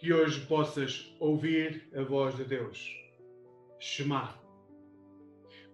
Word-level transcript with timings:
que 0.00 0.14
hoje 0.14 0.40
possas 0.46 1.14
ouvir 1.20 1.86
a 1.94 2.02
voz 2.02 2.34
de 2.34 2.44
Deus. 2.44 2.90
Shema. 3.78 4.34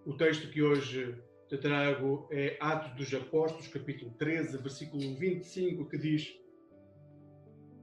O 0.05 0.15
texto 0.15 0.51
que 0.51 0.61
hoje 0.61 1.15
te 1.49 1.57
trago 1.57 2.27
é 2.33 2.57
Atos 2.59 2.91
dos 2.97 3.15
Apóstolos, 3.15 3.69
capítulo 3.69 4.11
13, 4.19 4.59
versículo 4.59 5.15
25, 5.15 5.89
que 5.89 5.97
diz: 5.97 6.37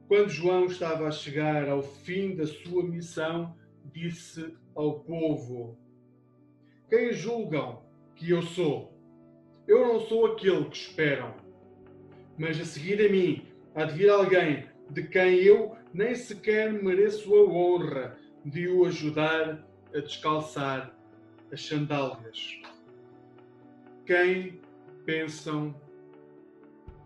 Quando 0.10 0.28
João 0.28 0.66
estava 0.66 1.08
a 1.08 1.12
chegar 1.12 1.70
ao 1.70 1.82
fim 1.82 2.36
da 2.36 2.46
sua 2.46 2.84
missão, 2.84 3.56
disse 3.94 4.54
ao 4.76 5.00
povo: 5.00 5.78
Quem 6.90 7.14
julgam 7.14 7.86
que 8.18 8.32
eu 8.32 8.42
sou? 8.42 8.94
Eu 9.66 9.88
não 9.88 10.02
sou 10.02 10.26
aquele 10.26 10.66
que 10.66 10.76
esperam, 10.76 11.34
mas 12.38 12.60
a 12.60 12.66
seguir 12.66 13.00
a 13.00 13.10
mim 13.10 13.48
há 13.74 13.86
de 13.86 13.94
vir 13.94 14.10
alguém 14.10 14.68
de 14.90 15.04
quem 15.04 15.36
eu 15.36 15.82
nem 15.94 16.16
sequer 16.16 16.74
mereço 16.74 17.34
a 17.36 17.44
honra 17.44 18.18
de 18.44 18.68
o 18.68 18.86
ajudar 18.86 19.64
a 19.94 20.00
descalçar 20.00 20.94
as 21.52 21.64
sandálias. 21.64 22.60
Quem 24.06 24.60
pensam 25.06 25.76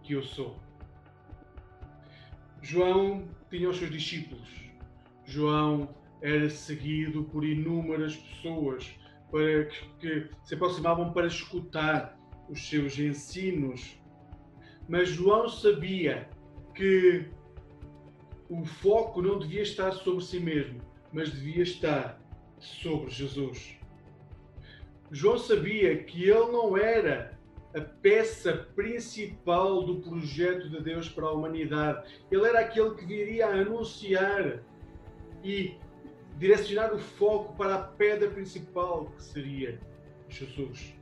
que 0.01 0.13
eu 0.13 0.23
sou? 0.23 0.57
João 2.61 3.27
tinha 3.49 3.69
os 3.69 3.77
seus 3.77 3.91
discípulos. 3.91 4.49
João 5.25 5.93
era 6.21 6.49
seguido 6.49 7.25
por 7.25 7.43
inúmeras 7.43 8.15
pessoas 8.15 8.97
para 9.29 9.65
que, 9.65 9.89
que 9.99 10.29
se 10.43 10.55
aproximavam 10.55 11.11
para 11.11 11.27
escutar 11.27 12.17
os 12.49 12.67
seus 12.67 12.97
ensinos. 12.97 13.99
Mas 14.87 15.09
João 15.09 15.49
sabia 15.49 16.29
que 16.73 17.29
o 18.49 18.65
foco 18.65 19.21
não 19.21 19.39
devia 19.39 19.61
estar 19.61 19.91
sobre 19.91 20.23
si 20.23 20.39
mesmo, 20.39 20.81
mas 21.11 21.31
devia 21.31 21.63
estar 21.63 22.21
sobre 22.59 23.11
Jesus. 23.11 23.77
João 25.11 25.37
sabia 25.37 26.03
que 26.03 26.23
ele 26.23 26.51
não 26.51 26.77
era 26.77 27.37
a 27.73 27.81
peça 27.81 28.53
principal 28.75 29.83
do 29.83 29.97
projeto 30.01 30.69
de 30.69 30.81
Deus 30.81 31.09
para 31.09 31.27
a 31.27 31.31
humanidade. 31.31 32.09
Ele 32.31 32.45
era 32.45 32.61
aquele 32.61 32.95
que 32.95 33.05
viria 33.05 33.47
a 33.47 33.53
anunciar 33.53 34.63
e 35.43 35.75
direcionar 36.37 36.93
o 36.93 36.99
foco 36.99 37.55
para 37.55 37.75
a 37.75 37.83
pedra 37.83 38.29
principal, 38.29 39.05
que 39.15 39.23
seria 39.23 39.79
Jesus. 40.29 40.93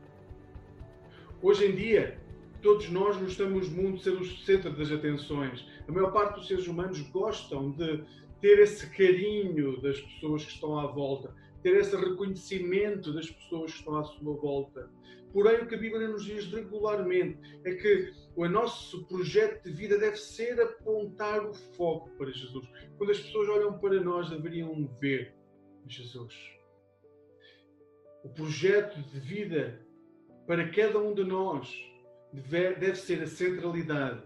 Hoje 1.42 1.66
em 1.68 1.76
dia, 1.76 2.20
todos 2.66 2.90
nós 2.90 3.16
gostamos 3.18 3.70
muito 3.70 3.98
de 3.98 4.04
ser 4.06 4.10
o 4.10 4.26
centro 4.26 4.72
das 4.76 4.92
atenções. 4.92 5.64
A 5.88 5.92
maior 5.92 6.12
parte 6.12 6.38
dos 6.38 6.48
seres 6.48 6.66
humanos 6.66 7.00
gostam 7.12 7.70
de 7.70 8.04
ter 8.42 8.58
esse 8.58 8.90
carinho 8.90 9.80
das 9.84 10.02
pessoas 10.02 10.44
que 10.44 10.52
estão 10.52 10.80
à 10.80 10.88
volta, 10.88 11.32
ter 11.62 11.76
esse 11.76 11.96
reconhecimento 11.96 13.14
das 13.14 13.30
pessoas 13.30 13.72
que 13.72 13.78
estão 13.78 13.98
à 13.98 14.04
sua 14.04 14.36
volta. 14.38 14.90
Porém, 15.32 15.62
o 15.62 15.68
que 15.68 15.76
a 15.76 15.78
Bíblia 15.78 16.08
nos 16.08 16.26
diz 16.26 16.52
regularmente 16.52 17.38
é 17.66 17.76
que 17.76 18.12
o 18.36 18.48
nosso 18.48 19.06
projeto 19.06 19.64
de 19.64 19.72
vida 19.72 20.00
deve 20.00 20.18
ser 20.18 20.60
apontar 20.60 21.46
o 21.46 21.54
foco 21.54 22.10
para 22.18 22.32
Jesus. 22.32 22.68
Quando 22.98 23.12
as 23.12 23.20
pessoas 23.20 23.48
olham 23.48 23.78
para 23.78 24.02
nós, 24.02 24.32
deveriam 24.32 24.88
ver 25.00 25.36
Jesus. 25.86 26.34
O 28.24 28.30
projeto 28.30 29.00
de 29.04 29.20
vida 29.20 29.86
para 30.48 30.68
cada 30.72 30.98
um 30.98 31.14
de 31.14 31.24
nós 31.24 31.94
deve, 32.42 32.96
ser 32.96 33.24
a 33.24 33.28
centralidade 33.28 34.24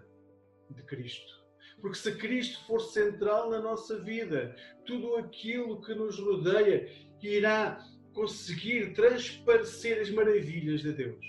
de 0.69 0.83
Cristo. 0.83 1.39
Porque 1.81 1.97
se 1.97 2.15
Cristo 2.15 2.65
for 2.65 2.79
central 2.79 3.49
na 3.49 3.59
nossa 3.59 3.97
vida, 3.99 4.55
tudo 4.85 5.15
aquilo 5.15 5.81
que 5.81 5.93
nos 5.93 6.19
rodeia 6.19 6.89
irá 7.21 7.79
conseguir 8.13 8.93
transparecer 8.93 10.01
as 10.01 10.09
maravilhas 10.09 10.81
de 10.81 10.91
Deus. 10.91 11.25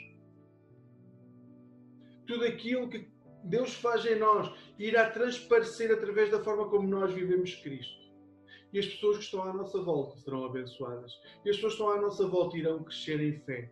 Tudo 2.26 2.44
aquilo 2.44 2.88
que 2.88 3.08
Deus 3.44 3.74
faz 3.74 4.04
em 4.06 4.18
nós 4.18 4.52
irá 4.78 5.10
transparecer 5.10 5.92
através 5.92 6.30
da 6.30 6.42
forma 6.42 6.68
como 6.68 6.88
nós 6.88 7.12
vivemos 7.12 7.54
Cristo. 7.56 8.00
E 8.72 8.78
as 8.78 8.86
pessoas 8.86 9.18
que 9.18 9.24
estão 9.24 9.42
à 9.42 9.52
nossa 9.52 9.82
volta 9.82 10.16
serão 10.18 10.44
abençoadas. 10.44 11.12
E 11.44 11.50
as 11.50 11.56
pessoas 11.56 11.74
que 11.74 11.82
estão 11.82 11.90
à 11.90 12.00
nossa 12.00 12.26
volta 12.26 12.56
irão 12.56 12.84
crescer 12.84 13.20
em 13.20 13.38
fé. 13.40 13.70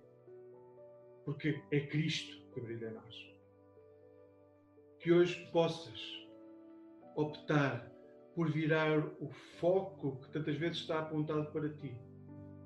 Porque 1.25 1.63
é 1.71 1.81
Cristo 1.81 2.38
que 2.59 2.67
brilha 2.67 2.89
em 2.89 2.95
nós. 2.95 3.29
Que 5.01 5.13
hoje 5.13 5.49
possas 5.53 6.01
optar 7.15 7.91
por 8.35 8.51
virar 8.51 8.99
o 8.99 9.29
foco 9.59 10.21
que 10.21 10.31
tantas 10.31 10.57
vezes 10.57 10.79
está 10.79 11.01
apontado 11.01 11.51
para 11.53 11.69
ti, 11.69 11.97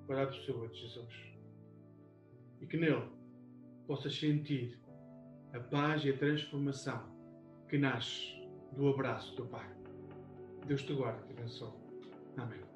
para 0.06 0.24
a 0.24 0.26
pessoa 0.26 0.68
de 0.68 0.80
Jesus. 0.80 1.14
E 2.60 2.66
que 2.66 2.76
nele 2.76 3.08
possas 3.86 4.14
sentir 4.18 4.78
a 5.52 5.60
paz 5.60 6.04
e 6.04 6.10
a 6.10 6.16
transformação 6.16 7.10
que 7.68 7.78
nasce 7.78 8.48
do 8.72 8.88
abraço 8.88 9.34
do 9.36 9.46
Pai. 9.46 9.68
Deus 10.66 10.82
te 10.82 10.94
guarde 10.94 11.22
e 11.24 11.26
te 11.26 11.32
abençoe. 11.32 11.72
Amém. 12.36 12.71